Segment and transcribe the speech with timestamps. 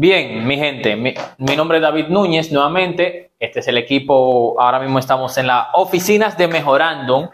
[0.00, 1.12] Bien, mi gente, mi,
[1.54, 3.32] nombre es David Núñez nuevamente.
[3.38, 7.28] Este es el equipo, ahora mismo estamos en las oficinas de Mejorandum,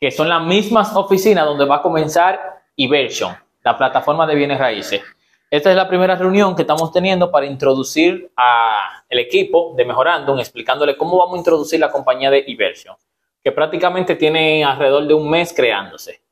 [0.00, 5.02] que son las mismas oficinas donde va a comenzar Iversion, la plataforma de bienes raíces.
[5.50, 10.96] Esta es la primera reunión que estamos teniendo para introducir al equipo de Mejorandum, explicándole
[10.96, 12.96] cómo vamos a introducir la compañía de Iversion,
[13.44, 16.22] que prácticamente tiene alrededor de un mes creándose.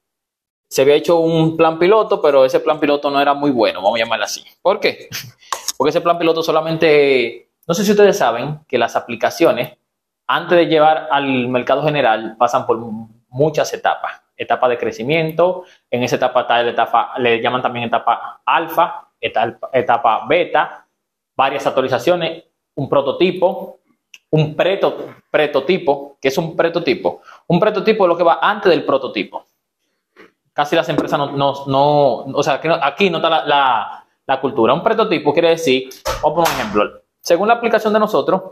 [0.69, 4.01] Se había hecho un plan piloto, pero ese plan piloto no era muy bueno, vamos
[4.01, 4.43] a llamarlo así.
[4.63, 5.11] ¿Por qué?
[5.77, 9.77] Porque ese plan piloto solamente, no sé si ustedes saben que las aplicaciones,
[10.27, 12.79] antes de llevar al mercado general, pasan por
[13.29, 14.23] muchas etapas.
[14.37, 20.27] Etapa de crecimiento, en esa etapa está la etapa, le llaman también etapa alfa, etapa,
[20.29, 20.87] beta,
[21.35, 23.81] varias actualizaciones, un prototipo,
[24.31, 27.23] un preto, prototipo, que es un prototipo.
[27.47, 29.47] Un prototipo es lo que va antes del prototipo.
[30.53, 34.75] Casi las empresas no, no, no o sea, aquí no está la, la, cultura.
[34.75, 35.89] Un prototipo quiere decir,
[36.23, 38.43] vamos un ejemplo, según la aplicación de nosotros,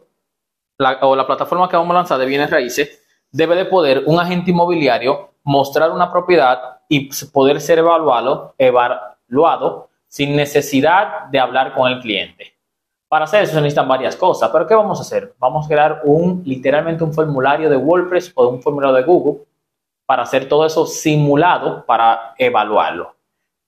[1.03, 4.51] o la plataforma que vamos a lanzar de bienes raíces, debe de poder un agente
[4.51, 12.01] inmobiliario mostrar una propiedad y poder ser evaluado, evaluado sin necesidad de hablar con el
[12.01, 12.55] cliente.
[13.09, 15.35] Para hacer eso se necesitan varias cosas, pero ¿qué vamos a hacer?
[15.39, 19.45] Vamos a crear un, literalmente un formulario de WordPress o un formulario de Google
[20.07, 23.14] para hacer todo eso simulado para evaluarlo.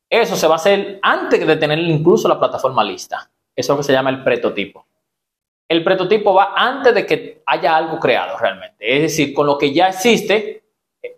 [0.09, 3.31] Eso se va a hacer antes de tener incluso la plataforma lista.
[3.55, 4.87] Eso es lo que se llama el prototipo.
[5.69, 8.97] El prototipo va antes de que haya algo creado realmente.
[8.97, 10.65] Es decir, con lo que ya existe,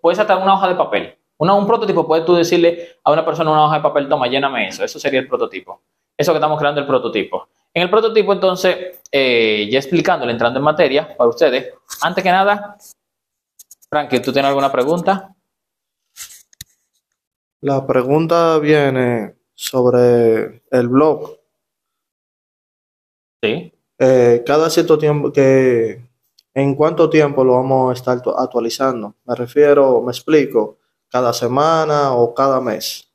[0.00, 1.18] puedes sacar una hoja de papel.
[1.36, 4.84] Un prototipo, puedes tú decirle a una persona una hoja de papel, toma, lléname eso.
[4.84, 5.82] Eso sería el prototipo.
[6.16, 7.48] Eso que estamos creando el prototipo.
[7.72, 12.76] En el prototipo, entonces, eh, ya explicándole, entrando en materia para ustedes, antes que nada,
[13.88, 15.34] Frankie, ¿tú tienes alguna pregunta?
[17.60, 21.38] La pregunta viene sobre el blog.
[23.42, 23.72] Sí.
[23.98, 26.08] Eh, cada cierto tiempo que
[26.58, 29.14] ¿En cuánto tiempo lo vamos a estar actualizando?
[29.24, 33.08] Me refiero, me explico, cada semana o cada mes.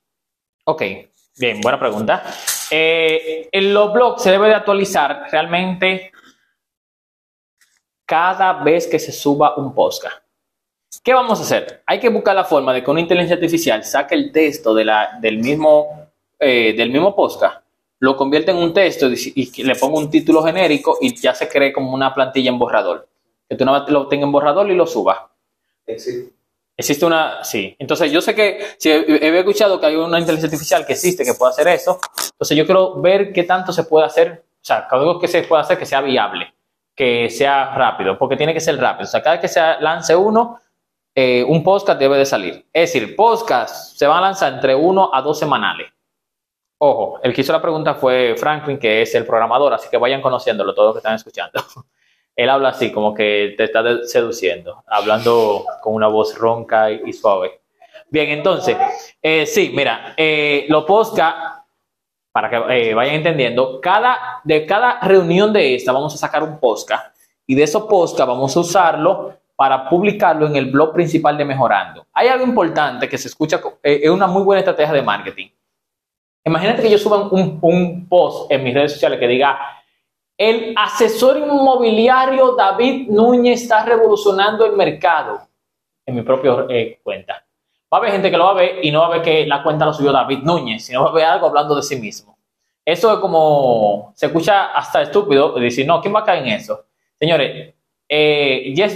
[0.64, 0.82] Ok,
[1.38, 2.24] bien, buena pregunta.
[2.72, 6.14] Eh, en los blogs se debe de actualizar realmente
[8.06, 10.23] cada vez que se suba un podcast.
[11.02, 11.82] ¿Qué vamos a hacer?
[11.86, 15.18] Hay que buscar la forma de que una inteligencia artificial saque el texto de la,
[15.22, 16.10] del, mismo,
[16.40, 17.64] eh, del mismo podcast,
[18.00, 21.48] lo convierta en un texto y, y le ponga un título genérico y ya se
[21.48, 23.08] cree como una plantilla en borrador
[23.54, 25.20] que tú no lo tengas en borrador y lo subas.
[25.86, 26.34] Existe.
[26.76, 27.76] Existe una, sí.
[27.78, 31.36] Entonces yo sé que, si he, escuchado que hay una inteligencia artificial que existe que
[31.36, 32.00] puede hacer eso,
[32.32, 35.44] entonces yo quiero ver qué tanto se puede hacer, o sea, cada vez que se
[35.44, 36.52] puede hacer que sea viable,
[36.96, 39.04] que sea rápido, porque tiene que ser rápido.
[39.08, 40.60] O sea, cada vez que se lance uno,
[41.16, 42.66] eh, un podcast debe de salir.
[42.74, 45.92] Es decir, podcast se van a lanzar entre uno a dos semanales.
[46.80, 50.22] Ojo, el que hizo la pregunta fue Franklin, que es el programador, así que vayan
[50.22, 51.64] conociéndolo todos los que están escuchando.
[52.36, 57.62] él habla así, como que te está seduciendo, hablando con una voz ronca y, suave.
[58.10, 58.76] Bien, entonces,
[59.22, 61.66] eh, sí, mira, eh, lo posca,
[62.32, 66.60] para que eh, vayan entendiendo, cada, de cada reunión de esta vamos a sacar un
[66.60, 67.14] posca
[67.46, 72.08] y de esos posca vamos a usarlo para publicarlo en el blog principal de Mejorando.
[72.14, 75.50] Hay algo importante que se escucha, es una muy buena estrategia de marketing.
[76.46, 79.60] Imagínate que yo suba un, un post en mis redes sociales que diga,
[80.38, 85.48] el asesor inmobiliario David Núñez está revolucionando el mercado
[86.06, 87.46] en mi propia eh, cuenta.
[87.94, 89.46] Va a haber gente que lo va a ver y no va a ver que
[89.46, 92.38] la cuenta lo subió David Núñez, sino va a ver algo hablando de sí mismo.
[92.84, 96.86] Eso es como, se escucha hasta estúpido decir, no, ¿quién va a caer en eso?
[97.18, 97.74] Señores,
[98.16, 98.96] eh, Jeff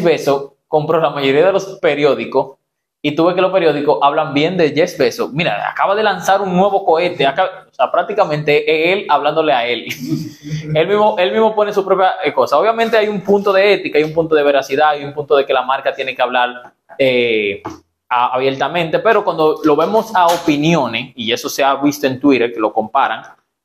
[0.68, 2.58] compró la mayoría de los periódicos
[3.02, 5.34] y tuve que los periódicos hablan bien de Jeff Bezos.
[5.34, 7.34] Mira, acaba de lanzar un nuevo cohete, o
[7.72, 9.86] sea, prácticamente él hablándole a él.
[10.76, 12.60] él, mismo, él mismo pone su propia eh, cosa.
[12.60, 15.46] Obviamente hay un punto de ética, hay un punto de veracidad, hay un punto de
[15.46, 17.64] que la marca tiene que hablar eh,
[18.10, 22.60] abiertamente, pero cuando lo vemos a opiniones, y eso se ha visto en Twitter, que
[22.60, 23.24] lo comparan,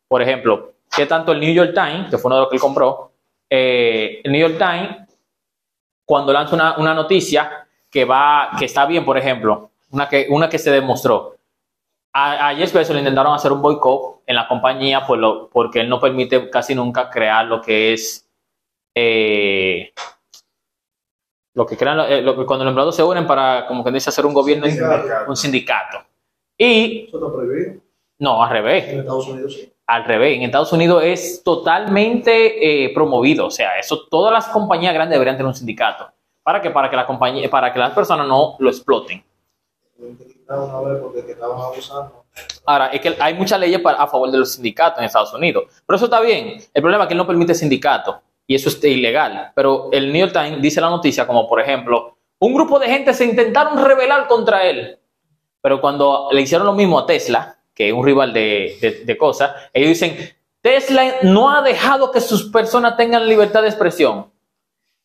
[0.08, 2.62] por ejemplo, que tanto el New York Times, que fue uno de los que él
[2.62, 3.12] compró,
[3.50, 5.02] eh, el New York Times,
[6.04, 10.49] cuando lanza una, una noticia, que va, que está bien, por ejemplo, una que, una
[10.49, 11.37] que se demostró.
[12.15, 15.81] A, a Jeff Bezos le intentaron hacer un boicot en la compañía por lo, porque
[15.81, 18.28] él no permite casi nunca crear lo que es
[18.95, 19.93] eh,
[21.54, 24.10] lo que crean eh, lo que cuando los empleados se unen para como que dice
[24.10, 25.31] hacer un gobierno sindicato.
[25.31, 25.99] un sindicato
[26.59, 27.81] y ¿Eso está prohibido?
[28.19, 29.72] no al revés En Estados Unidos sí.
[29.86, 34.94] Al revés en Estados Unidos es totalmente eh, promovido o sea eso todas las compañías
[34.94, 36.08] grandes deberían tener un sindicato
[36.42, 39.22] ¿Para que Para que, la compañía, para que las personas no lo exploten.
[42.66, 45.64] Ahora, es que hay muchas leyes para- a favor de los sindicatos en Estados Unidos.
[45.86, 46.60] Pero eso está bien.
[46.74, 48.16] El problema es que él no permite sindicatos.
[48.46, 49.52] Y eso es ilegal.
[49.54, 53.14] Pero el New York Times dice la noticia como, por ejemplo, un grupo de gente
[53.14, 54.98] se intentaron rebelar contra él.
[55.60, 59.53] Pero cuando le hicieron lo mismo a Tesla, que es un rival de, de- cosas,
[59.72, 60.16] ellos dicen,
[60.60, 64.30] Tesla no ha dejado que sus personas tengan libertad de expresión.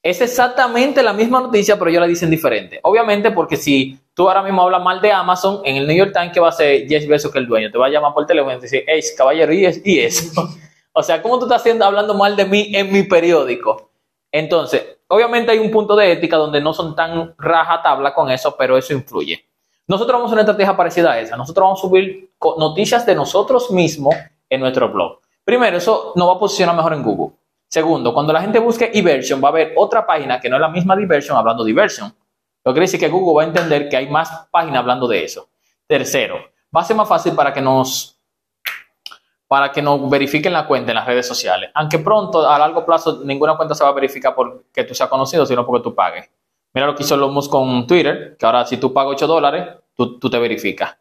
[0.03, 2.79] Es exactamente la misma noticia, pero ellos la dicen diferente.
[2.83, 6.31] Obviamente, porque si tú ahora mismo hablas mal de Amazon, en el New York Times,
[6.33, 7.71] ¿qué va a hacer Jeff Bezos que el dueño?
[7.71, 10.47] Te va a llamar por teléfono y te dice, hey, caballero, y, es- y eso.
[10.93, 13.89] o sea, ¿cómo tú estás haciendo, hablando mal de mí en mi periódico?
[14.31, 18.55] Entonces, obviamente hay un punto de ética donde no son tan raja tabla con eso,
[18.57, 19.43] pero eso influye.
[19.87, 21.37] Nosotros vamos a una estrategia parecida a esa.
[21.37, 24.15] Nosotros vamos a subir noticias de nosotros mismos
[24.49, 25.19] en nuestro blog.
[25.45, 27.35] Primero, eso nos va a posicionar mejor en Google.
[27.69, 30.69] Segundo, cuando la gente busque Eversion, va a haber otra página que no es la
[30.69, 31.73] misma de Eversion hablando de.
[31.73, 35.23] Lo que quiere decir que Google va a entender que hay más páginas hablando de
[35.23, 35.47] eso.
[35.87, 36.35] Tercero,
[36.75, 38.13] va a ser más fácil para que nos
[39.47, 41.71] para que nos verifiquen la cuenta en las redes sociales.
[41.73, 45.45] Aunque pronto, a largo plazo, ninguna cuenta se va a verificar porque tú seas conocido,
[45.45, 46.29] sino porque tú pagues.
[46.77, 49.67] Mira lo que hizo Elon Musk con Twitter, que ahora si tú pagas 8 dólares,
[49.95, 50.95] tú, tú te verificas.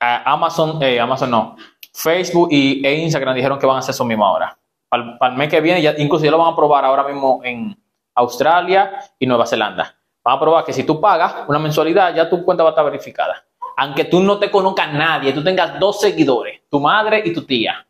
[0.00, 1.56] Amazon, eh, Amazon no,
[1.92, 4.56] Facebook y, e Instagram dijeron que van a hacer eso mismo ahora.
[4.88, 7.76] Para, el mes que viene, ya, incluso ya lo van a probar ahora mismo en
[8.14, 9.94] Australia y Nueva Zelanda.
[10.24, 12.86] Van a probar que si tú pagas una mensualidad, ya tu cuenta va a estar
[12.86, 13.44] verificada.
[13.76, 17.86] Aunque tú no te conozcas nadie, tú tengas dos seguidores, tu madre y tu tía.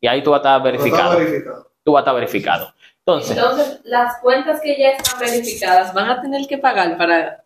[0.00, 1.18] Y ahí tú vas a estar verificado.
[1.84, 2.72] Tú vas a estar verificado.
[3.06, 7.44] Entonces, Entonces, las cuentas que ya están verificadas van a tener que pagar para...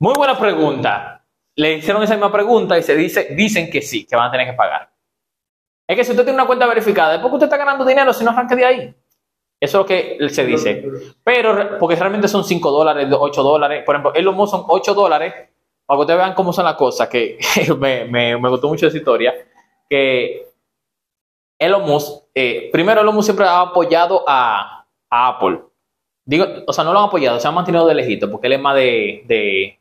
[0.00, 1.24] Muy buena pregunta.
[1.54, 4.48] Le hicieron esa misma pregunta y se dice, dicen que sí, que van a tener
[4.48, 4.90] que pagar.
[5.86, 8.24] Es que si usted tiene una cuenta verificada, después que usted está ganando dinero si
[8.24, 8.94] no arranca de ahí.
[9.60, 10.84] Eso es lo que se dice.
[11.22, 13.84] Pero, porque realmente son 5 dólares, 8 dólares.
[13.84, 15.32] Por ejemplo, Elon Musk son 8 dólares.
[15.86, 17.38] Para que ustedes vean cómo son las cosas, que
[17.78, 19.32] me, me, me gustó mucho esa historia.
[19.88, 20.48] Que
[21.58, 24.77] Elon Musk, eh, primero Elon Musk siempre ha apoyado a,
[25.10, 25.60] a Apple.
[26.24, 28.60] Digo, o sea, no lo han apoyado, se han mantenido de lejito, porque él es
[28.60, 29.78] más de, de,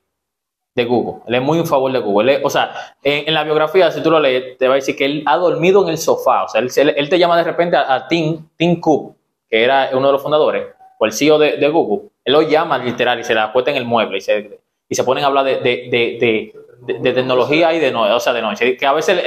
[0.75, 1.21] de Google.
[1.27, 2.39] Él es muy en favor de Google.
[2.43, 5.23] O sea, en, la biografía, si tú lo lees, te va a decir que él
[5.25, 6.43] ha dormido en el sofá.
[6.45, 9.15] O sea, él, él- él te llama de repente a, Tim, Tim Cook,
[9.49, 10.67] que era uno de los fundadores,
[10.99, 12.09] o el CEO de, de Google.
[12.23, 15.03] Él lo llama literal y se la acuesta en el mueble y se, y se
[15.03, 16.53] ponen a hablar de, de,
[17.01, 18.77] de, tecnología y de noche, o sea, de noche.
[18.77, 19.19] Que a veces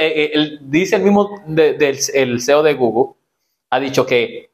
[0.61, 3.13] dice el mismo de- del el CEO de Google,
[3.69, 4.49] ha dicho que,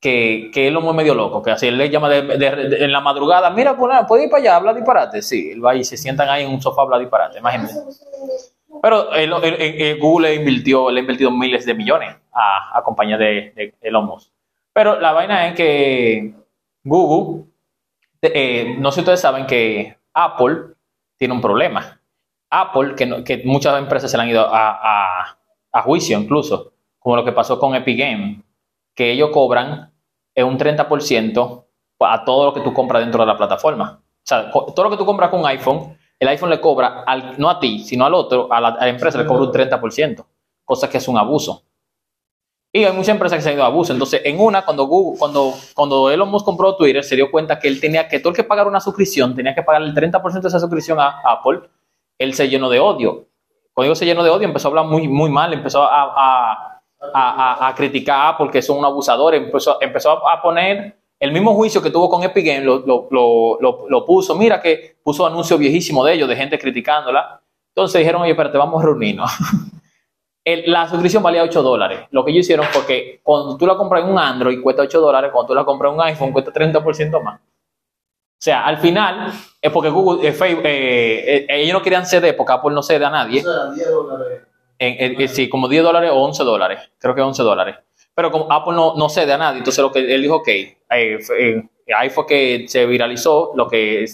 [0.00, 3.00] que, que él lo medio loco, que así él le llama de- de- en la
[3.00, 5.20] madrugada, mira, ¿puede ir para allá, habla disparate?
[5.22, 7.74] Sí, él va y se sientan ahí en un sofá a hablar disparate, imagínate.
[8.82, 12.82] Pero él- él- él- Google le invirtió, le ha invertido miles de millones a, a
[12.82, 14.10] compañías de, Elon.
[14.72, 16.32] Pero la vaina es que
[16.84, 17.44] Google,
[18.22, 20.74] eh, no sé si ustedes saben que Apple
[21.18, 22.00] tiene un problema.
[22.48, 24.70] Apple, que, no- que muchas empresas se le han ido a,
[25.22, 25.38] a-
[25.72, 28.42] a juicio incluso, como lo que pasó con Epic Game,
[28.94, 29.89] que ellos cobran
[30.34, 31.64] eh, un 30%
[32.00, 34.00] a todo lo que tú compras dentro de la plataforma.
[34.02, 37.50] O sea, todo lo que tú compras con iPhone, el iPhone le cobra, al, no
[37.50, 40.24] a ti, sino al otro, a la, a la empresa le cobra un 30%,
[40.64, 41.64] cosa que es un abuso.
[42.72, 43.92] Y hay muchas empresas que se han ido a abuso.
[43.92, 47.66] Entonces, en una, cuando Google, cuando, cuando Elon Musk compró Twitter, se dio cuenta que
[47.66, 50.48] él tenía que, todo el que pagar una suscripción, tenía que pagar el 30% de
[50.48, 51.62] esa suscripción a Apple,
[52.18, 53.26] él se llenó de odio.
[53.72, 56.69] Cuando digo se llenó de odio, empezó a hablar muy, muy mal, empezó a, a,
[57.14, 61.32] a, a- a criticar a Apple, que son un abusador, empezó, empezó a poner el
[61.32, 64.34] mismo juicio que tuvo con Epic Games, lo, lo- lo puso.
[64.34, 67.40] Mira que puso anuncios viejísimos de ellos, de gente criticándola.
[67.74, 69.30] Entonces dijeron, oye, espérate, vamos a reunirnos.
[70.44, 72.00] El- la suscripción valía 8 dólares.
[72.10, 74.98] Lo que ellos hicieron fue que cuando tú la compras en un Android cuesta 8
[75.00, 77.40] dólares, cuando tú la compras en un iPhone cuesta 30% más.
[77.40, 79.30] O sea, al final
[79.60, 83.04] es porque Google, eh, Facebook, eh, eh, ellos no querían ceder, porque Apple no cede
[83.04, 83.40] a nadie.
[83.40, 84.42] O sea, 10 dólares.
[84.80, 86.80] En, en- en- sí, como 10 dólares o 11 dólares.
[86.98, 87.76] Creo que 11 dólares.
[88.14, 90.74] Pero como Apple no, no cede a nadie, entonces lo que él dijo, ok, eh,
[90.90, 91.62] eh,
[91.96, 94.04] ahí fue que se viralizó lo que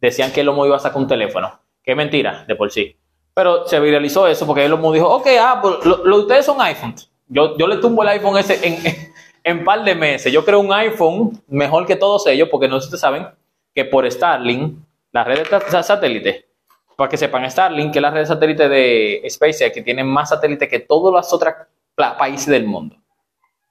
[0.00, 1.60] decían que Elon Musk iba a sacar un teléfono.
[1.82, 2.96] Que es mentira, de por sí.
[3.34, 7.10] Pero se viralizó eso porque Elon Musk dijo, ok, Apple, lo, lo- ustedes son iPhones.
[7.28, 8.78] Yo, yo le tumbo el iPhone ese en,
[9.44, 10.32] en, par de meses.
[10.32, 13.26] Yo creo un iPhone mejor que todos ellos porque no sé si ustedes saben
[13.74, 14.78] que por Starlink,
[15.12, 16.46] la red de ta- satélite,
[16.96, 20.68] para que sepan, Starlink, que es la red satélite de SpaceX, que tiene más satélites
[20.68, 21.54] que todos los otros
[21.94, 22.96] países del mundo.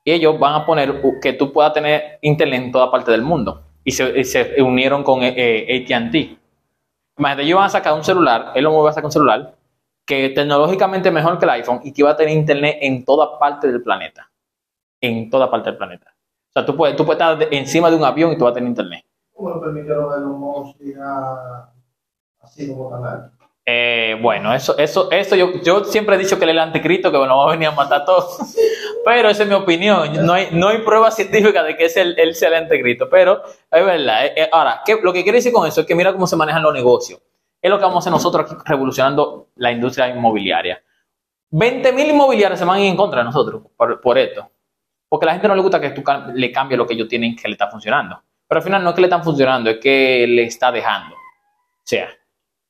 [0.03, 3.63] Y ellos van a poner que tú puedas tener internet en toda parte del mundo.
[3.84, 6.15] Y se, unieron con eh, eh, ATT.
[7.18, 9.56] Imagínate, ellos van a sacar un celular, él va a sacar un celular
[10.06, 13.72] que tecnológicamente mejor que el iPhone y que va a tener internet en toda parte
[13.72, 14.30] del planeta.
[15.00, 16.13] En toda parte del planeta.
[16.50, 18.56] O sea, tú puedes, tú puedes estar encima de un avión y tú vas a
[18.56, 19.06] tener internet.
[19.34, 21.70] ¿Cómo le permitieron a Elon Musk ir a-
[22.44, 22.92] así como?
[23.66, 27.12] Eh, bueno, eso, eso, eso yo, yo siempre he dicho que él es el anticristo,
[27.12, 28.38] que nos va a venir a matar a todos.
[29.06, 30.26] Pero esa es mi opinión.
[30.26, 33.10] No hay, no hay prueba científica de que es el, él sea el anticristo.
[33.10, 34.26] Pero es verdad.
[34.26, 36.36] Eh, eh, ahora, ¿qué- lo que quiere decir con eso es que mira cómo se
[36.36, 37.22] manejan los negocios.
[37.62, 40.84] Es lo que vamos a hacer nosotros aquí revolucionando la industria inmobiliaria.
[41.52, 44.50] 20.000 inmobiliarios se van en contra de nosotros por, por esto.
[45.08, 47.36] Porque a la gente no le gusta que tú le cambies lo que ellos tienen
[47.36, 48.22] que le está funcionando.
[48.48, 51.16] Pero al final no es que le están funcionando, es que le está dejando.
[51.16, 52.10] O sea,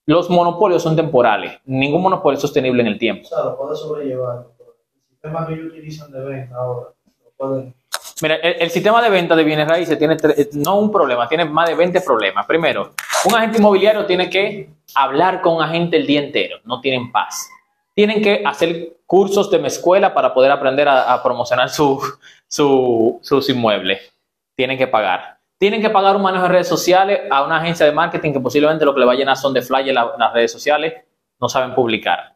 [0.05, 1.59] los monopolios son temporales.
[1.65, 3.25] Ningún monopolio es sostenible en el tiempo.
[3.25, 4.45] O sea, lo puede sobrellevar.
[4.59, 6.89] El sistema que ellos utilizan de venta ahora,
[7.23, 7.73] lo pueden...
[8.21, 11.45] Mira, el, el sistema de venta de bienes raíces tiene tre- no un problema, tiene
[11.45, 12.45] más de 20 problemas.
[12.45, 12.91] Primero,
[13.25, 17.49] un agente inmobiliario tiene que hablar con un agente el día entero, no tienen paz.
[17.95, 22.01] Tienen que hacer cursos de escuela para poder aprender a, a promocionar su,
[22.47, 24.13] su- sus inmuebles.
[24.55, 25.32] Tienen que pagar.
[25.63, 28.83] Tienen que pagar un manejo de redes sociales a una agencia de marketing que posiblemente
[28.83, 30.93] lo que le va a llenar son de flyers la- las redes sociales,
[31.39, 32.35] no saben publicar.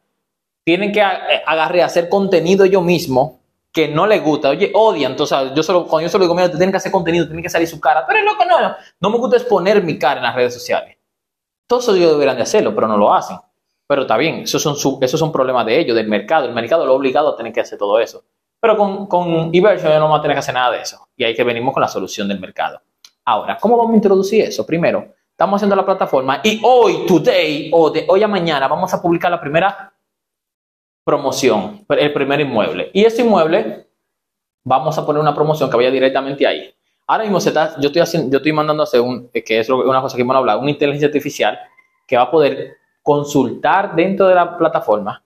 [0.64, 3.32] Tienen que eh, agarrar y hacer contenido ellos mismos
[3.70, 6.56] que no les gusta, oye, odian, entonces yo solo, cuando yo solo digo, mira, tú
[6.56, 9.18] tienes que hacer contenido, tiene que salir su cara, pero loco, no, no, no me
[9.18, 10.96] gusta exponer mi cara en las redes sociales.
[11.66, 13.36] Todo eso ellos deberían de hacerlo, pero no lo hacen.
[13.86, 16.46] Pero está bien, esos son, su- esos son problemas de ellos, del mercado.
[16.46, 18.24] El mercado lo ha obligado a tener que hacer todo eso.
[18.58, 21.08] Pero con, con Eversion no vamos a tener que hacer nada de eso.
[21.14, 22.80] Y ahí que venimos con la solución del mercado.
[23.28, 24.64] Ahora, ¿cómo vamos a introducir eso?
[24.64, 29.02] Primero, estamos haciendo la plataforma y hoy, today, o de hoy a mañana, vamos a
[29.02, 29.92] publicar la primera
[31.04, 32.90] promoción, el primer inmueble.
[32.94, 33.86] Y ese inmueble,
[34.64, 36.74] vamos a poner una promoción que vaya directamente ahí.
[37.06, 39.68] Ahora mismo se está, yo estoy haciendo, yo estoy mandando a hacer un, que es
[39.68, 41.58] una cosa que hemos hablado, una inteligencia artificial
[42.06, 45.22] que va a poder consultar dentro de la plataforma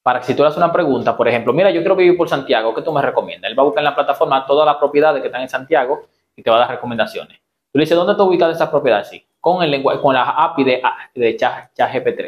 [0.00, 2.28] para que si tú le haces una pregunta, por ejemplo, mira, yo quiero vivir por
[2.28, 3.50] Santiago, ¿qué tú me recomiendas?
[3.50, 6.02] Él va a buscar en la plataforma todas las propiedades que están en Santiago
[6.36, 7.38] y te va a dar recomendaciones.
[7.72, 9.04] Tú le dices, ¿dónde está ubicada esa propiedad?
[9.04, 10.82] Sí, con el lenguaje, con la API de,
[11.14, 12.20] de Chat- ChatGPT,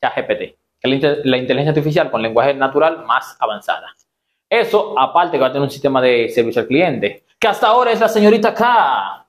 [0.00, 3.94] ChatGPT, que es la inteligencia artificial con lenguaje natural más avanzada.
[4.48, 7.90] Eso, aparte que va a tener un sistema de servicio al cliente, que hasta ahora
[7.90, 9.26] es la señorita K,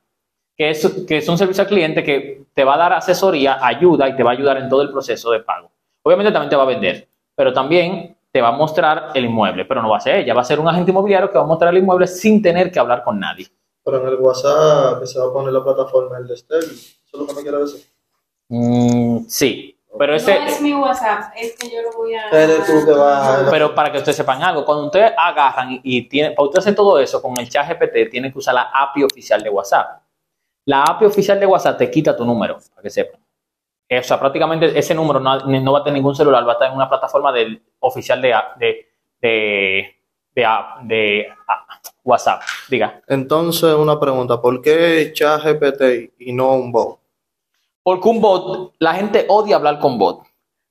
[0.55, 4.07] que es, que es un servicio al cliente que te va a dar asesoría, ayuda
[4.09, 5.71] y te va a ayudar en todo el proceso de pago.
[6.03, 9.81] Obviamente también te va a vender, pero también te va a mostrar el inmueble, pero
[9.81, 11.73] no va a ser ella, va a ser un agente inmobiliario que va a mostrar
[11.73, 13.47] el inmueble sin tener que hablar con nadie.
[13.83, 16.97] Pero en el WhatsApp que se va a poner la plataforma, el de Estel, eso
[17.11, 17.85] es lo que me quiere decir.
[18.49, 20.39] Mm, sí, pero ese...
[20.39, 22.29] No es mi WhatsApp, es que yo lo voy a.
[22.29, 23.47] Eres tú que vas...
[23.49, 26.75] Pero para que ustedes sepan algo, cuando ustedes agarran y, y tienen, para ustedes hacer
[26.75, 30.01] todo eso con el chat GPT, tienen que usar la API oficial de WhatsApp.
[30.65, 33.21] La API oficial de WhatsApp te quita tu número, para que sepan.
[33.99, 36.69] O sea, prácticamente ese número no, no va a tener ningún celular, va a estar
[36.69, 38.87] en una plataforma del, oficial de, de,
[39.21, 39.95] de,
[40.33, 40.47] de,
[40.83, 41.67] de, ah,
[42.03, 42.41] WhatsApp.
[42.69, 43.01] Diga.
[43.07, 46.99] Entonces, una pregunta, ¿por qué ChatGPT y no un bot?
[47.81, 50.23] Porque un bot, la gente odia hablar con bot.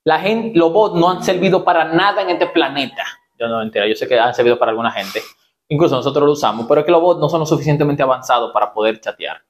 [0.05, 3.05] La gente, los bots no han servido para nada en este planeta.
[3.39, 5.21] Yo no mentira, yo sé que han servido para alguna gente.
[5.69, 8.73] Incluso nosotros lo usamos, pero es que los bots no son lo suficientemente avanzados para
[8.73, 9.43] poder chatear.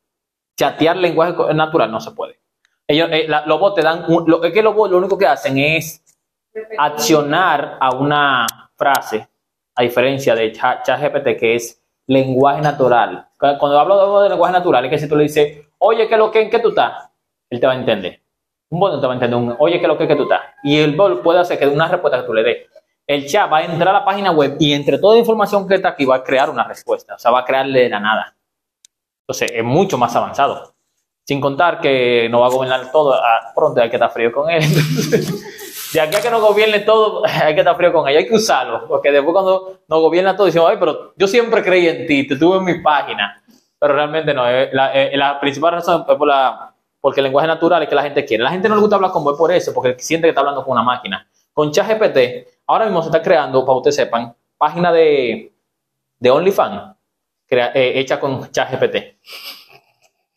[0.57, 2.39] Chatear lenguaje natural no se puede.
[2.87, 5.17] Ellos, eh, la- los bots te dan, un- lo, es que los bots lo único
[5.17, 6.05] que hacen es
[6.79, 8.47] accionar a una
[8.77, 9.29] frase,
[9.75, 13.29] a diferencia de Cha- ChatGPT, que es lenguaje natural.
[13.39, 16.19] Cu- Cuando hablo de, lenguaje natural, es que si tú le dices, oye, ¿qué es
[16.19, 17.09] lo que, en qué tú estás?
[17.51, 18.21] Él te va a entender.
[18.71, 20.23] Un bot no te va a entender un, oye, ¿qué es lo que, qué tú
[20.25, 20.41] estás?
[20.63, 22.57] Y el bot puede hacer que una respuesta que tú le des.
[23.07, 25.75] El chat va a entrar a la página web y entre toda la información que
[25.75, 27.15] está aquí va a crear una respuesta.
[27.15, 28.35] O sea, va a crearle de la nada.
[29.23, 30.75] Entonces, es mucho más avanzado.
[31.25, 33.15] Sin contar que no va a gobernar todo.
[33.15, 34.63] ah, pronto hay que estar frío con él.
[35.93, 38.17] De aquí a que no gobierne todo, hay que estar frío con él.
[38.17, 38.87] Hay que usarlo.
[38.89, 42.37] Porque después cuando nos gobierna todo, decimos, ay, pero yo siempre creí en ti, te
[42.37, 43.43] tuve en mi página.
[43.79, 44.49] Pero realmente no.
[44.49, 47.95] eh, La, eh, la principal razón es por la, porque el lenguaje natural es que
[47.95, 48.45] la gente quiere.
[48.45, 50.65] La gente no le gusta hablar con vos por eso, porque siente que está hablando
[50.65, 51.27] con una máquina.
[51.53, 52.19] Con ChatGPT,
[52.67, 55.53] ahora mismo se está creando, para ustedes sepan, página de,
[56.19, 56.95] de OnlyFans
[57.51, 58.97] eh, hecha con ChatGPT.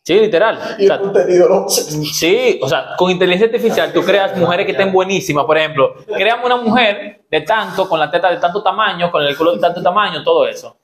[0.06, 0.56] Sí, literal.
[0.56, 4.92] O sea, contenido no Sí, o sea, con inteligencia artificial tú creas mujeres que estén
[4.92, 9.24] buenísimas, por ejemplo, creamos una mujer de tanto, con la teta de tanto tamaño, con
[9.24, 10.76] el culo de tanto tamaño, todo eso.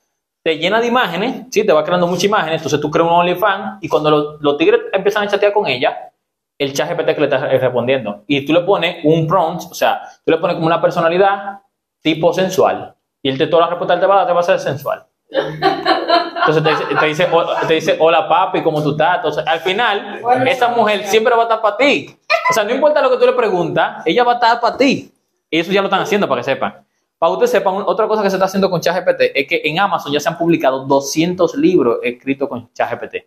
[0.43, 3.81] Te llena de imágenes, sí, te va creando muchas imágenes, entonces tú creas un OnlyFans
[3.81, 6.11] y cuando los, los tigres empiezan a chatear con ella,
[6.57, 8.25] el chat GPT que le está respondiendo.
[8.27, 11.61] Y tú le pones un prompt, o sea, tú le pones como una personalidad
[12.01, 14.41] tipo sensual y él te toda la respuesta que te va a dar te va
[14.41, 15.05] a ser sensual.
[15.33, 19.17] Entonces te dice, te dice, "Ho- te dice, hola papi, ¿cómo tú estás?
[19.17, 22.15] Entonces, al final, esa mujer siempre va a estar para ti.
[22.49, 25.11] O sea, no importa lo que tú le preguntas, ella va a estar para ti.
[25.49, 26.85] Y eso ya lo están haciendo para que sepan.
[27.17, 29.79] Para que ustedes sepan, otra cosa que se está haciendo con ChatGPT es que en
[29.79, 33.15] Amazon ya se han publicado 200 libros escritos con ChatGPT.
[33.15, 33.23] Y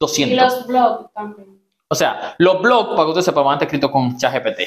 [0.00, 0.36] 200.
[0.44, 1.60] los blogs también.
[1.88, 4.60] O sea, los blogs, para que ustedes sepan, van a estar escritos con ChatGPT.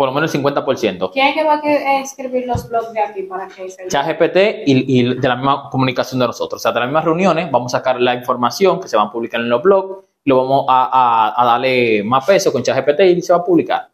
[0.00, 1.10] Por lo menos el 50%.
[1.12, 5.00] ¿Quién es que va a escribir los blogs de aquí para que se ChatGPT y,
[5.00, 6.58] y de la misma comunicación de nosotros.
[6.58, 9.12] O sea, de las mismas reuniones vamos a sacar la información que se va a
[9.12, 13.20] publicar en los blogs lo vamos a, a- a darle más peso con ChatGPT y
[13.20, 13.90] se va a publicar.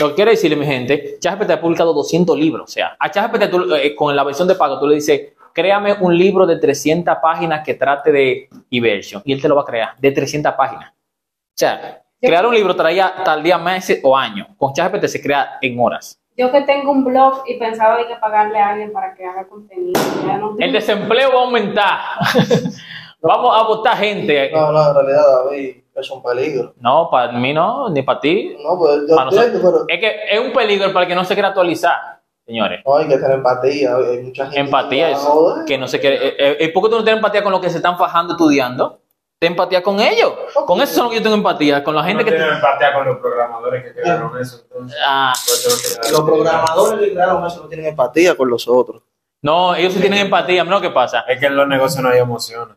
[0.00, 2.64] Lo que quiero decirle, mi gente, ChatGPT ha publicado 200 libros.
[2.68, 5.92] O sea, a ChatGPT tú, eh, con la versión de pago tú le dices, créame
[6.00, 9.22] un libro de 300 páginas que trate de Eversion.
[9.24, 10.90] Y él te lo va a crear, de 300 páginas.
[10.90, 14.48] O sea, crear un libro traía tal día meses o años.
[14.56, 16.18] Con ChatGPT se crea en horas.
[16.36, 19.46] Yo que tengo un blog y pensaba de que pagarle a alguien para que haga
[19.48, 19.98] contenido.
[20.26, 21.98] Ya no El desempleo va a aumentar.
[23.22, 24.50] Vamos a votar gente.
[24.52, 26.74] No, no, en realidad, David, es un peligro.
[26.78, 28.54] No, para mí no, ni para ti.
[28.62, 31.34] No, pues yo entiendo, pero Es que es un peligro para el que no se
[31.34, 32.82] quiera actualizar, señores.
[32.84, 33.96] no hay que tener empatía.
[33.96, 35.20] Hay mucha gente Empatía que es
[35.66, 36.16] que no se quiere.
[36.28, 39.00] eh, eh, ¿Por qué tú no tienes empatía con los que se están fajando estudiando?
[39.38, 40.32] Ten empatía con ellos.
[40.66, 41.84] Con eso es lo que yo tengo empatía.
[41.84, 42.36] Con la gente no que.
[42.36, 44.62] tienen empatía con los programadores que crearon eso.
[44.62, 49.02] Entonces, Ah, pues, tengo Los programadores que crearon eso no tienen empatía con los otros.
[49.42, 50.64] no, ellos sí tienen empatía.
[50.64, 51.20] ¿No qué pasa?
[51.28, 52.76] Es que en los negocios no hay emociones.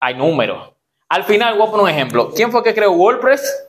[0.00, 0.72] Hay números.
[1.08, 2.30] Al final, voy a poner un ejemplo.
[2.34, 3.68] ¿Quién fue que creó WordPress?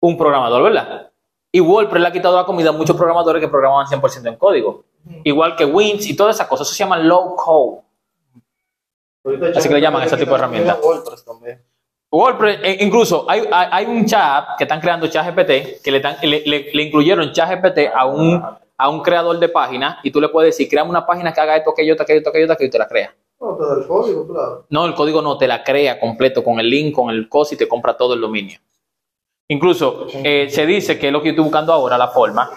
[0.00, 1.10] Un programador, ¿verdad?
[1.50, 4.84] Y WordPress le ha quitado la comida a muchos programadores que programaban 100% en código.
[5.24, 6.66] Igual que Wins y todas esas cosas.
[6.66, 7.82] Eso se llama low code.
[9.56, 10.78] Así que le llaman ese tipo de herramientas.
[10.82, 11.62] WordPress también.
[12.10, 16.42] WordPress, eh, incluso hay, hay, hay un chat que están creando ChatGPT, que le, le,
[16.44, 18.42] le- le incluyeron ChatGPT a un,
[18.76, 21.56] a un creador de páginas y tú le puedes decir, créame una página que haga
[21.56, 23.14] esto, aquello, aquello, aquello, aquello, y te la crea.
[23.40, 24.66] No, pero el código, claro.
[24.68, 27.58] No, el código no, te la crea completo con el link, con el coso y
[27.58, 28.58] te compra todo el dominio.
[29.48, 32.50] Incluso eh, se dice que es lo que yo estoy buscando ahora, la forma.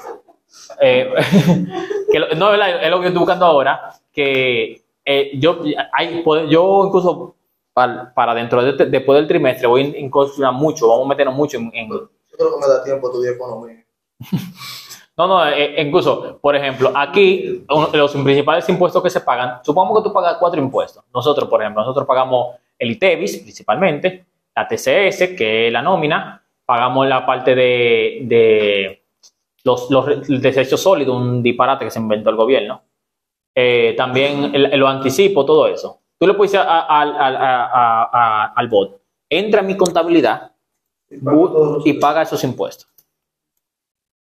[0.81, 1.13] eh,
[2.11, 5.61] que lo- no, es lo que yo estoy buscando ahora, que eh, yo,
[5.93, 7.35] hay, yo incluso
[7.73, 11.57] para, para dentro de, después del trimestre voy a incursionar mucho, vamos a meternos mucho
[11.57, 13.85] en, en- Yo creo que me da tiempo estudiar economía.
[15.17, 20.09] no, no, eh, incluso, por ejemplo, aquí los principales impuestos que se pagan, supongamos que
[20.09, 21.03] tú pagas cuatro impuestos.
[21.13, 27.07] Nosotros, por ejemplo, nosotros pagamos el ITEVIS principalmente, la TCS, que es la nómina, pagamos
[27.07, 29.03] la parte de, de
[29.63, 32.81] los, los el desecho sólido, un disparate que se inventó el gobierno.
[33.55, 36.01] Eh, también el, el anticipo, todo eso.
[36.19, 40.51] Tú le puedes decir a- a- a- al bot, entra en mi contabilidad
[41.09, 42.87] Y los y paga esos impuestos.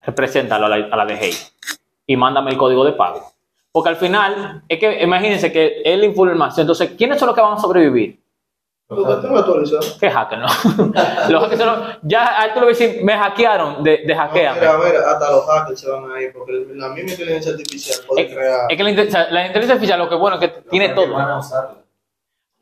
[0.03, 1.33] Represéntalo a la, a la DGI
[2.07, 3.33] y mándame el código de pago.
[3.71, 6.65] Porque al final, es que imagínense que es la información.
[6.65, 8.22] Entonces, ¿quiénes son los que van a sobrevivir?
[8.97, 9.81] Lo que tengo actualizado.
[10.01, 10.47] ¿Qué hacker, no?
[11.31, 14.15] los hackers son los- ya a tú le vas a decir, me hackearon de, de
[14.15, 14.61] hackeame.
[14.61, 18.23] Mira, mira, hasta los hackers se van a ir, porque la misma inteligencia artificial puede
[18.27, 18.61] Es, crear.
[18.71, 20.91] es que la, inte- o sea, la inteligencia artificial lo que bueno es que tiene
[20.91, 21.07] todo.
[21.09, 21.41] No,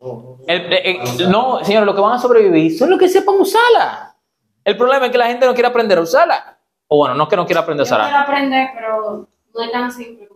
[0.00, 3.34] no, El- eh, eh, no, señores, los que van a sobrevivir son los que sepan
[3.38, 4.16] usarla.
[4.64, 6.58] El problema es que la gente no quiere aprender a usarla.
[6.88, 8.22] O bueno, no es que no quiera aprender a Yo quiero usarla.
[8.22, 10.28] aprender, pero no es tan simple.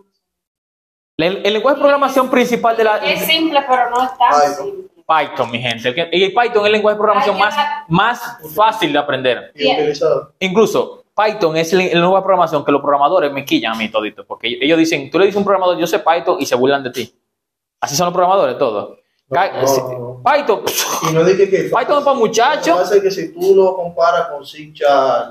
[1.16, 2.96] El, el lenguaje de programación principal de la...
[2.98, 4.93] Es simple, pero no es tan simple.
[5.07, 5.95] Python, mi gente.
[6.12, 7.38] Y el Python es el lenguaje de programación
[7.88, 9.53] más, fácil de aprender.
[9.55, 10.33] Y utilizado.
[10.40, 14.25] Incluso Python es lenguaje de programación que los programadores me quillan a mí todito.
[14.27, 16.83] Porque ellos- dicen, tú le dices a un programador, yo sé Python y se burlan
[16.83, 17.14] de ti.
[17.81, 18.99] Así son los programadores, todos.
[19.29, 20.23] No, no.
[20.23, 20.62] Python,
[21.11, 21.57] Y no dije que.
[21.77, 22.67] Python es para muchachos.
[22.69, 24.73] Lo que pasa es que si tú lo comparas con C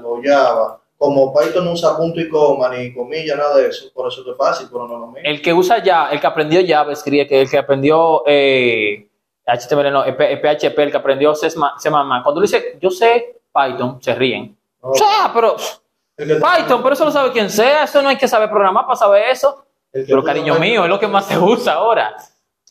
[0.04, 4.08] o Java, como Python no usa punto y coma ni comilla, nada de eso, por
[4.08, 5.20] eso es fácil, pero no es lo mismo.
[5.24, 9.08] El que usa ya, el que aprendió Java, escribe que el que aprendió eh,
[9.46, 14.16] HTML, no, eh, PHP, el que aprendió C++, cuando le dice, yo sé Python, se
[14.16, 14.58] ríen.
[14.80, 15.56] O sea, pero
[16.16, 19.30] Python, pero eso lo sabe quien sea, eso no hay que saber programar para saber
[19.30, 19.66] eso.
[19.92, 22.16] Pero cariño mío, es lo que más se usa ahora.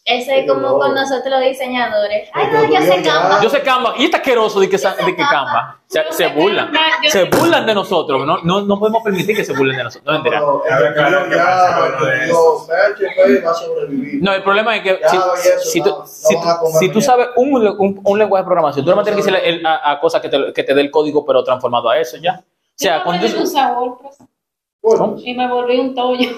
[0.04, 2.28] Eso es como con nosotros los diseñadores.
[2.32, 3.40] Ay, no, yo sé Canva.
[3.40, 5.78] Yo sé Canva, y está asqueroso de que, sa- de que Canva.
[5.86, 6.72] Se, se burlan.
[7.08, 8.26] Se burlan de nosotros.
[8.26, 10.06] No, no, no podemos permitir que se burlen de nosotros.
[10.12, 10.40] No, mentira.
[14.22, 15.16] No, el problema es que si,
[15.70, 18.84] si no, tú, no si, comer si tú sabes un, un, un lenguaje de programación,
[18.84, 21.24] tú no tener que decirle a, a cosas que te, que te dé el código,
[21.24, 22.40] pero transformado a eso ya.
[22.42, 23.24] O sea, cuando
[25.24, 26.28] y me volví un tollo.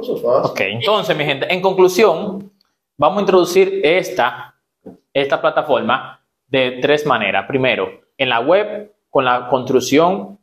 [0.00, 0.50] Eso es fácil.
[0.50, 2.52] Ok, entonces, mi gente, en conclusión,
[2.96, 4.54] vamos a introducir esta,
[5.12, 7.46] esta plataforma de tres maneras.
[7.46, 10.38] Primero, en la web, con la construcción.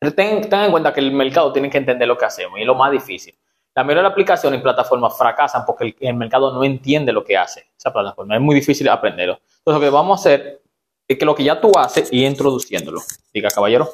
[0.00, 2.66] Ten, ten en cuenta que el mercado tiene que entender lo que hacemos y es
[2.66, 3.36] lo más difícil.
[3.74, 7.24] La mayoría de las aplicaciones y plataformas fracasan porque el, el mercado no entiende lo
[7.24, 8.34] que hace esa plataforma.
[8.34, 9.40] Es muy difícil aprenderlo.
[9.58, 10.62] Entonces, lo que vamos a hacer
[11.06, 13.00] es que lo que ya tú haces, ir introduciéndolo.
[13.32, 13.88] Diga, caballero.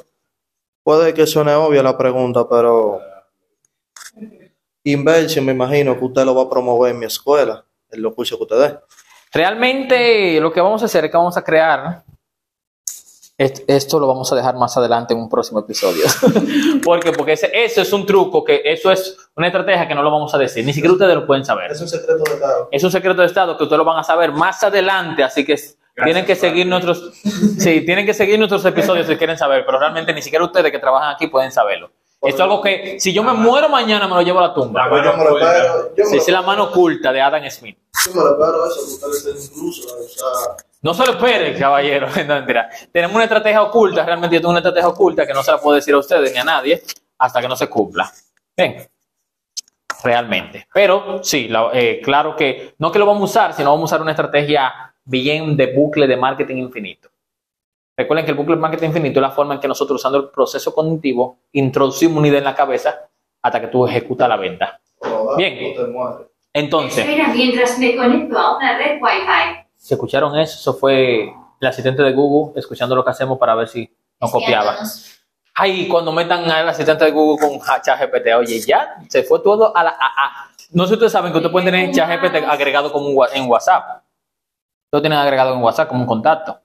[0.83, 3.01] Puede que suene obvia la pregunta, pero
[4.83, 8.37] Inversión, me imagino que usted lo va a promover en mi escuela, en los cursos
[8.37, 8.79] que usted dé.
[9.31, 12.03] Realmente lo que vamos a hacer es que vamos a crear
[13.37, 16.03] Est- Esto lo vamos a dejar más adelante en un próximo episodio.
[16.83, 17.13] ¿Por qué?
[17.13, 20.33] Porque ese- eso es un truco, que eso es una estrategia que no lo vamos
[20.33, 20.65] a decir.
[20.65, 21.71] Ni siquiera ustedes lo pueden saber.
[21.71, 22.67] Es un secreto de Estado.
[22.69, 25.55] Es un secreto de Estado que ustedes lo van a saber más adelante, así que
[26.03, 27.13] tienen que seguir nuestros,
[27.57, 30.79] sí, tienen que seguir nuestros episodios si quieren saber, pero realmente ni siquiera ustedes que
[30.79, 31.91] trabajan aquí pueden saberlo.
[32.21, 34.87] Esto es algo que si yo me muero mañana me lo llevo a la tumba.
[34.87, 35.57] La yo me lo oculta.
[35.57, 35.95] espero.
[35.95, 37.77] Yo me Sí, lo es la mano oculta de Adam Smith.
[38.05, 39.87] Yo me lo espero eso, incluso.
[39.97, 42.07] O sea, No se lo esperen, caballero.
[42.27, 42.69] No, mentira.
[42.91, 45.75] Tenemos una estrategia oculta, realmente yo tengo una estrategia oculta que no se la puedo
[45.75, 46.83] decir a ustedes ni a nadie
[47.17, 48.11] hasta que no se cumpla.
[48.57, 48.85] Bien.
[50.03, 50.67] Realmente.
[50.73, 53.95] Pero sí, la- eh, claro que no que lo vamos a usar, sino vamos a
[53.95, 57.09] usar una estrategia bien de bucle de marketing infinito.
[57.99, 60.73] Recuerden que el bucle marketing infinito es la forma en que nosotros, usando el proceso
[60.73, 62.97] cognitivo, introducimos una idea en la cabeza
[63.41, 64.79] hasta que tú ejecutas la venta.
[65.35, 65.75] Bien.
[66.53, 69.67] Entonces, Espera mientras me conecto a una red Wi-Fi.
[69.75, 71.23] si escucharon eso, eso fue
[71.59, 74.77] el asistente de Google escuchando lo que hacemos para ver si no copiaba.
[75.55, 79.83] Ay, cuando metan al asistente de Google con ChatGPT, oye, ya se fue todo a
[79.83, 79.89] la.
[79.89, 79.93] a-
[80.25, 83.49] a- No sé si ustedes saben que ustedes pueden tener ChatGPT agregado como un en
[83.49, 84.03] WhatsApp.
[84.89, 86.61] Lo tienen agregado en WhatsApp como un contacto.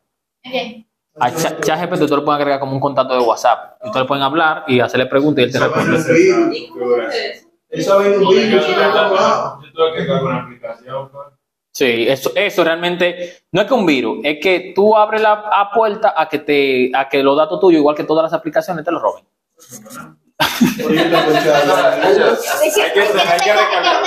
[0.47, 0.85] Ok.
[1.21, 3.77] A Cha- ChatGPT ustedes lo pueden agregar como un contacto de WhatsApp.
[3.83, 5.93] Ustedes le pueden hablar y hacerle preguntas y él te Eso responde.
[6.53, 6.65] ¿Y
[7.11, 7.47] es
[7.87, 8.03] eso?
[8.05, 8.61] En un vídeo.
[8.61, 11.09] Yo tuve que cargar una aplicación.
[11.11, 11.27] pues.
[11.73, 15.73] Sí, eso, eso realmente no es que un virus, es que tú abres la a
[15.73, 18.93] puerta a que te a que los datos tuyos, igual que todas las aplicaciones, te
[18.93, 19.25] los roben.
[20.39, 24.03] Es Hay que- es que hay que tenga-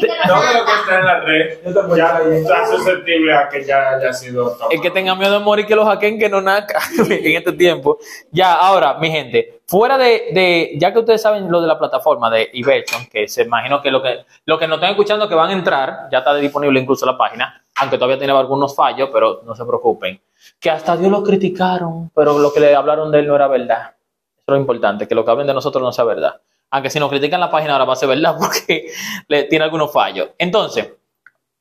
[0.00, 1.58] Todo lo que está en la red
[1.96, 4.70] ya está susceptible a que ya haya sido tomado.
[4.70, 7.98] El que tenga miedo de morir, que lo hackeen, que no naca en este tiempo.
[8.30, 12.30] Ya, ahora, mi gente, fuera de, de- ya que ustedes saben lo de la plataforma
[12.30, 15.50] de Iverson, que se imagino que lo que lo que nos están escuchando que van
[15.50, 19.54] a entrar, ya está disponible incluso la página, aunque todavía tiene algunos fallos, pero no
[19.54, 20.20] se preocupen.
[20.58, 23.94] Que hasta Dios lo criticaron, pero lo que le hablaron de él no era verdad.
[24.36, 26.40] Eso es lo importante, que lo que hablen de nosotros no sea verdad.
[26.70, 28.92] Aunque si nos critican la página ahora va a ser verdad porque
[29.28, 30.30] le, tiene algunos fallos.
[30.38, 30.92] Entonces,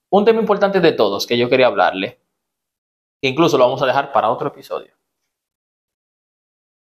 [0.09, 2.19] un tema importante de todos que yo quería hablarle,
[3.21, 4.98] incluso lo vamos a dejar para otro episodio.